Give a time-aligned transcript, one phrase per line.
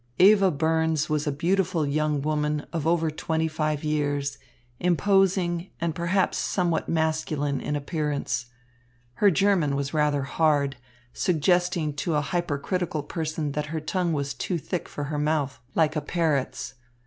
[0.17, 4.39] Eva Burns was a beautiful young woman of over twenty five years,
[4.79, 8.47] imposing and perhaps somewhat masculine in appearance.
[9.21, 10.77] Her German was rather hard,
[11.13, 15.95] suggesting to a hypercritical person that her tongue was too thick for her mouth, like
[15.95, 16.73] a parrot's.